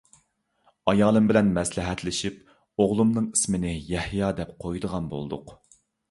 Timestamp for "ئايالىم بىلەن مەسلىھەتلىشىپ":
0.91-2.39